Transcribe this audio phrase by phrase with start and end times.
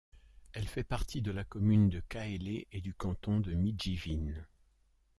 [0.53, 4.33] Elle fait partie de la commune de Kaélé et du canton de Midjivin.